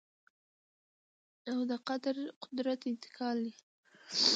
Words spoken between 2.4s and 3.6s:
قدرت انتقال یې